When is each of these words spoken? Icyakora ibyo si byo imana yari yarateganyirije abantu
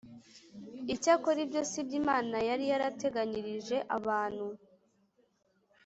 Icyakora 0.93 1.39
ibyo 1.45 1.61
si 1.69 1.79
byo 1.85 1.95
imana 2.01 2.35
yari 2.49 2.63
yarateganyirije 2.71 3.77
abantu 3.97 4.45